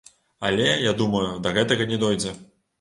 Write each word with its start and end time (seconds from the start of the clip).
Але, 0.49 0.65
я 0.87 0.95
думаю, 1.03 1.23
да 1.45 1.55
гэтага 1.61 1.91
не 1.95 2.03
дойдзе. 2.07 2.39